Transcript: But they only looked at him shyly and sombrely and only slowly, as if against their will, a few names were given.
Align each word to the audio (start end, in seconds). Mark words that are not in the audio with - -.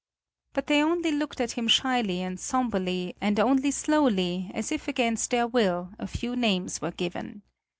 But 0.53 0.65
they 0.65 0.81
only 0.83 1.11
looked 1.11 1.39
at 1.39 1.51
him 1.51 1.67
shyly 1.67 2.23
and 2.23 2.39
sombrely 2.39 3.13
and 3.21 3.39
only 3.39 3.69
slowly, 3.69 4.49
as 4.51 4.71
if 4.71 4.87
against 4.87 5.29
their 5.29 5.45
will, 5.45 5.93
a 5.99 6.07
few 6.07 6.35
names 6.35 6.81
were 6.81 6.89
given. 6.89 7.43